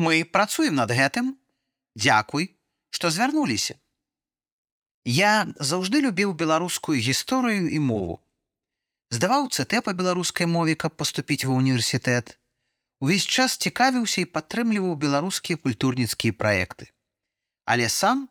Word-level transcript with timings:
Мы 0.00 0.24
працуем 0.24 0.80
над 0.80 0.96
гэтым. 0.96 1.36
Дзякуй, 1.92 2.56
што 2.88 3.10
звярнуліся. 3.12 3.76
Я 5.04 5.44
заўжды 5.60 6.00
любіў 6.00 6.32
беларускую 6.32 6.96
гісторыю 6.96 7.68
і 7.68 7.78
мову. 7.84 8.16
Здаваў 9.12 9.50
ЦТ 9.52 9.84
па 9.84 9.92
беларускай 9.92 10.48
мове, 10.48 10.72
каб 10.72 10.96
паступіць 10.96 11.44
ва 11.44 11.60
ўніверсітэт. 11.60 12.32
Увесь 13.04 13.28
час 13.28 13.60
цікавіўся 13.60 14.24
і 14.24 14.30
падтрымліваў 14.32 14.96
беларускія 15.04 15.60
культурніцкія 15.60 16.32
праекты. 16.32 16.88
Але 17.68 17.92
сам 17.92 18.28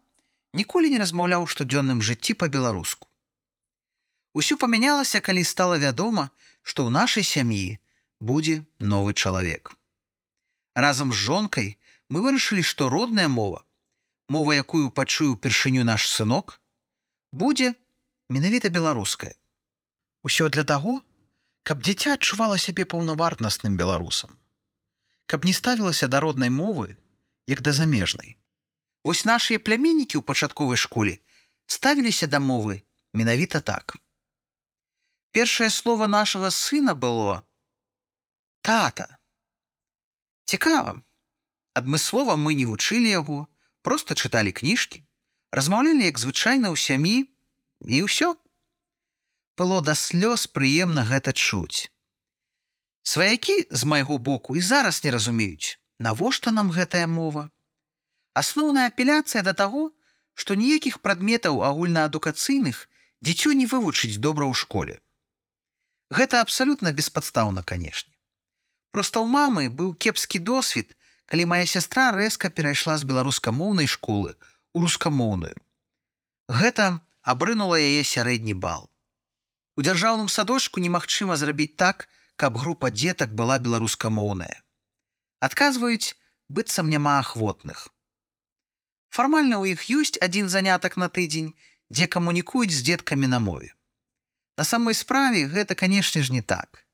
ніколі 0.58 0.90
не 0.90 0.98
размаўляў 0.98 1.46
штодзённым 1.46 2.02
жыцці 2.02 2.34
па-беларуску. 2.34 3.06
Усё 4.34 4.58
памянялася, 4.58 5.22
калі 5.22 5.46
стала 5.46 5.78
вядома, 5.78 6.30
што 6.66 6.90
ў 6.90 6.98
нашай 6.98 7.22
сям'і 7.22 7.78
будзе 8.18 8.66
новы 8.80 9.14
чалавек. 9.14 9.79
Разам 10.80 11.12
з 11.12 11.20
жонкай 11.28 11.76
мы 12.08 12.22
вырашылі, 12.24 12.64
што 12.64 12.88
родная 12.88 13.28
мова, 13.28 13.66
мова, 14.32 14.56
якую 14.56 14.92
пачуў 14.96 15.34
упершыню 15.36 15.84
наш 15.84 16.08
сынок, 16.08 16.56
будзе 17.36 17.74
менавіта 18.30 18.72
беларуская. 18.72 19.36
Усё 20.24 20.48
для 20.48 20.64
таго, 20.64 21.02
каб 21.68 21.84
дзіця 21.84 22.16
адчувала 22.16 22.56
сябе 22.56 22.88
паўнавартнасным 22.88 23.76
беларусам, 23.76 24.40
каб 25.28 25.44
не 25.44 25.52
ставілася 25.52 26.08
да 26.08 26.24
роднай 26.24 26.48
мовы, 26.48 26.96
як 27.44 27.60
да 27.60 27.76
замежнай. 27.76 28.40
Вось 29.04 29.28
нашыя 29.28 29.60
пляменнікі 29.60 30.16
ў 30.16 30.24
пачатковай 30.24 30.80
школе 30.80 31.20
ставіліся 31.68 32.32
да 32.32 32.40
мовы 32.40 32.88
менавіта 33.12 33.60
так. 33.60 34.00
Першае 35.36 35.70
слово 35.76 36.08
нашага 36.08 36.56
сына 36.56 36.96
было 36.96 37.44
тата. 38.64 39.19
Цікава. 40.50 41.02
Адмыслова 41.78 42.34
мы 42.34 42.58
не 42.58 42.66
вучылі 42.66 43.10
яго, 43.10 43.46
просто 43.86 44.16
чыталі 44.18 44.50
кніжкі, 44.60 45.06
размаўлялі 45.54 46.10
як 46.10 46.18
звычайна 46.18 46.74
ў 46.74 46.76
сям'і 46.84 47.30
і 47.86 48.00
ўсё. 48.10 48.34
Было 49.62 49.78
да 49.86 49.94
слёз 49.94 50.48
прыемна 50.50 51.06
гэта 51.06 51.38
чуць. 51.38 51.94
Сваякі 53.06 53.70
з 53.70 53.92
майго 53.94 54.18
боку 54.18 54.58
і 54.58 54.66
зараз 54.66 55.04
не 55.06 55.14
разумеюць, 55.14 55.78
навошта 56.02 56.50
нам 56.58 56.74
гэтая 56.74 57.06
мова. 57.06 57.54
Асноўная 58.34 58.90
апеляцыя 58.90 59.46
да 59.46 59.54
таго, 59.54 59.94
што 60.34 60.58
ніякіх 60.58 61.02
прадметаў 61.06 61.62
агульнаадукацыйных 61.72 62.86
дзіцё 63.22 63.54
не 63.54 63.70
вывучыць 63.70 64.18
добра 64.18 64.50
ў 64.50 64.58
школе. 64.58 64.98
Гэта 66.10 66.42
абсалютна 66.42 66.90
беспадстаўна, 66.90 67.62
канешне. 67.62 68.18
Проста 68.92 69.22
ў 69.22 69.28
мамы 69.30 69.70
быў 69.70 69.94
кепскі 69.94 70.42
досвед, 70.42 70.96
калі 71.30 71.46
моя 71.52 71.66
сястра 71.70 72.10
рэзка 72.16 72.50
перайшла 72.50 72.98
з 72.98 73.06
беларускамоўнай 73.06 73.86
школы 73.86 74.34
у 74.74 74.82
рускамоўную. 74.82 75.54
Гэта 76.50 77.02
абрынула 77.22 77.78
яе 77.78 78.02
сярэдні 78.02 78.58
бал. 78.58 78.90
У 79.78 79.86
дзяржаўным 79.86 80.28
садочку 80.28 80.82
немагчыма 80.82 81.38
зрабіць 81.38 81.78
так, 81.78 82.10
каб 82.36 82.58
група 82.58 82.90
дзетак 82.90 83.36
была 83.38 83.60
беларускамоўная. 83.62 84.58
Адказваюць, 85.40 86.18
быццам 86.50 86.90
няма 86.90 87.20
ахвотных. 87.22 87.94
Фармальна 89.14 89.62
ў 89.62 89.78
іх 89.78 89.86
ёсць 89.94 90.18
адзін 90.18 90.50
занятак 90.50 90.98
на 90.98 91.14
тыдзень, 91.14 91.54
дзе 91.94 92.10
камунікуюць 92.10 92.74
з 92.74 92.82
дзеткамі 92.90 93.30
на 93.30 93.40
мове. 93.40 93.74
На 94.58 94.66
самой 94.66 94.98
справе 94.98 95.46
гэта, 95.46 95.78
канешне 95.78 96.26
ж, 96.26 96.34
не 96.34 96.42
так. 96.42 96.89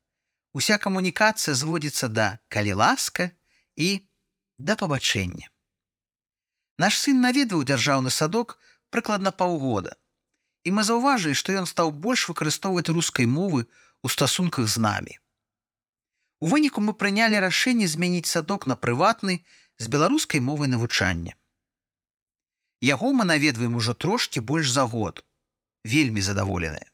Уся 0.55 0.77
камунікацыя 0.79 1.51
зводзіцца 1.51 2.07
да 2.07 2.27
калі 2.47 2.79
ласка 2.79 3.27
і 3.75 3.89
да 4.57 4.79
пабачэння. 4.79 5.51
Наш 6.79 6.95
сын 6.99 7.19
наведваў 7.19 7.67
дзяржаўны 7.67 8.13
садок 8.17 8.55
прыкладна 8.87 9.35
паўгода. 9.35 9.99
І 10.63 10.71
мы 10.71 10.87
заўважылі, 10.87 11.35
што 11.35 11.59
ён 11.59 11.67
стаў 11.67 11.91
больш 11.91 12.25
выкарыстоўваць 12.31 12.87
рускай 12.87 13.27
мовы 13.27 13.67
ў 13.67 14.07
стасунках 14.15 14.71
з 14.71 14.79
намі. 14.87 15.19
У 16.39 16.47
выніку 16.55 16.79
мы 16.79 16.95
прынялі 16.95 17.43
рашэнне 17.43 17.91
змяніць 17.91 18.31
садок 18.31 18.65
на 18.71 18.79
прыватны 18.79 19.39
з 19.77 19.91
беларускай 19.91 20.39
мовай 20.39 20.71
навучання. 20.71 21.35
Яго 22.79 23.11
мы 23.11 23.27
наведваем 23.27 23.75
ужо 23.75 23.93
трошкі 23.93 24.39
больш 24.39 24.71
за 24.71 24.87
год, 24.87 25.23
вельмі 25.83 26.21
задаволеныя. 26.21 26.87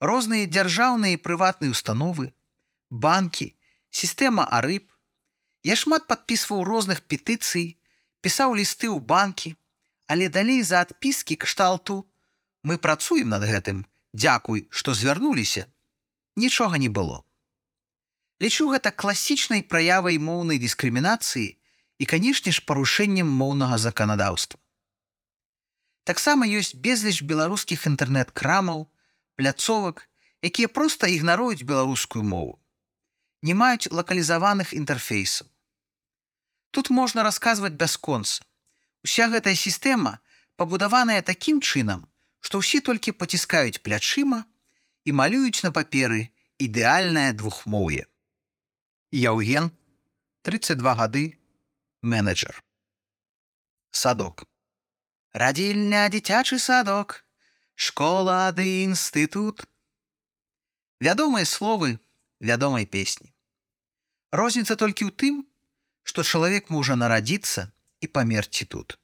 Розныя 0.00 0.48
дзяржаўныя 0.48 1.16
і 1.16 1.22
прыватныя 1.26 1.70
установы, 1.70 2.32
банкі, 2.92 3.56
сістэма 3.90 4.44
арыб, 4.44 4.92
Я 5.62 5.76
шмат 5.78 6.08
падпісваў 6.10 6.64
розных 6.66 7.06
петыцый, 7.06 7.78
пісаў 8.20 8.58
лісты 8.58 8.90
ў 8.90 8.98
банкі, 8.98 9.54
але 10.10 10.26
далей 10.26 10.62
за 10.66 10.82
адпіскі 10.82 11.38
кшталту 11.38 12.02
мы 12.66 12.78
працуем 12.82 13.30
над 13.30 13.46
гэтым, 13.46 13.86
дзякуй, 14.10 14.66
што 14.70 14.94
звярнуліся, 14.94 15.70
нічога 16.34 16.82
не 16.82 16.90
было. 16.90 17.22
Лічу 18.42 18.74
гэта 18.74 18.90
класічнай 18.90 19.62
праявай 19.62 20.18
моўнай 20.18 20.58
дыскрымінацыі 20.58 21.54
і, 21.54 22.04
канешне 22.10 22.50
ж, 22.50 22.66
парушэннем 22.66 23.30
моўнага 23.30 23.78
заканадаўства. 23.78 24.58
Таксама 26.02 26.50
ёсць 26.50 26.74
безліч 26.74 27.22
беларускіх 27.22 27.86
інтэрнэт-крамаў, 27.86 28.90
пляцовак, 29.38 30.10
якія 30.42 30.66
проста 30.66 31.06
ігнаруюць 31.06 31.62
беларускую 31.62 32.26
мову. 32.26 32.58
Не 33.42 33.54
маюць 33.58 33.90
лакалізаваных 33.90 34.70
інтэрфейсаў. 34.74 35.50
Тут 36.70 36.90
можна 36.90 37.22
расказваць 37.26 37.74
бясконца. 37.74 38.44
Уся 39.04 39.26
гэтая 39.28 39.54
сістэма 39.58 40.18
пабудаваная 40.56 41.20
такім 41.26 41.58
чынам, 41.60 42.06
што 42.40 42.62
ўсе 42.62 42.80
толькі 42.86 43.18
паціскаюць 43.18 43.82
плячыма 43.82 44.44
і 45.04 45.14
малююць 45.18 45.66
на 45.66 45.74
паперы 45.74 46.30
ідэальнае 46.62 47.34
двухмоўе. 47.34 48.06
Яўген 49.10 49.70
32 50.46 50.94
гады 51.02 51.24
менеджер. 52.02 52.62
Садок. 53.90 54.46
Радзільня 55.32 56.06
дзіцячы 56.14 56.58
садок, 56.62 57.24
школа 57.74 58.52
ды 58.56 58.86
інстытут. 58.86 59.66
Вядомыя 61.00 61.44
словы 61.44 61.98
вядомай 62.42 62.86
песні. 62.86 63.30
Розніца 64.34 64.74
толькі 64.76 65.06
ў 65.06 65.12
тым, 65.14 65.34
што 66.02 66.26
чалавек 66.26 66.68
можа 66.74 66.98
нарадзіцца 66.98 67.70
і 68.02 68.06
памерці 68.10 68.66
тут, 68.66 68.98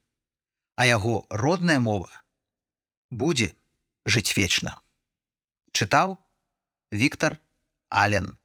а 0.75 0.85
яго 0.85 1.23
родная 1.31 1.79
мова 1.79 2.11
будзе 3.09 3.55
жыць 4.05 4.35
вечна. 4.35 4.81
Чытаў 5.71 6.17
Віктор 6.91 7.37
Ален. 7.89 8.38